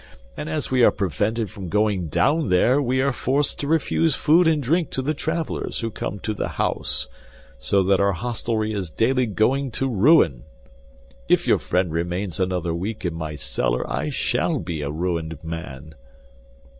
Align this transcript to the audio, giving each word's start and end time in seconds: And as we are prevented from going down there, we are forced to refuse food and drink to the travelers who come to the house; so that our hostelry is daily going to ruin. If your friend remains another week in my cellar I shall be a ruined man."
And 0.35 0.49
as 0.49 0.71
we 0.71 0.83
are 0.83 0.89
prevented 0.89 1.51
from 1.51 1.69
going 1.69 2.07
down 2.07 2.49
there, 2.49 2.81
we 2.81 3.01
are 3.01 3.13
forced 3.13 3.59
to 3.59 3.67
refuse 3.67 4.15
food 4.15 4.47
and 4.47 4.63
drink 4.63 4.89
to 4.93 5.03
the 5.03 5.13
travelers 5.13 5.81
who 5.81 5.91
come 5.91 6.17
to 6.21 6.33
the 6.33 6.47
house; 6.47 7.07
so 7.59 7.83
that 7.83 7.99
our 7.99 8.13
hostelry 8.13 8.73
is 8.73 8.89
daily 8.89 9.27
going 9.27 9.69
to 9.73 9.87
ruin. 9.87 10.41
If 11.29 11.47
your 11.47 11.59
friend 11.59 11.91
remains 11.91 12.39
another 12.39 12.73
week 12.73 13.05
in 13.05 13.13
my 13.13 13.35
cellar 13.35 13.87
I 13.87 14.09
shall 14.09 14.57
be 14.57 14.81
a 14.81 14.89
ruined 14.89 15.37
man." 15.43 15.93